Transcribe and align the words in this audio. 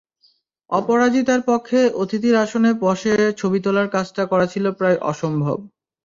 অপরাজিতার 0.69 1.41
পক্ষে 1.47 1.79
অতিথির 2.01 2.35
আসনে 2.35 2.71
বসে 2.83 3.13
ছবি 3.39 3.59
তোলার 3.65 3.87
কাজটা 3.87 4.23
করা 4.31 4.45
ছিল 4.53 4.65
প্রায় 4.79 4.97
অসম্ভব। 5.03 5.57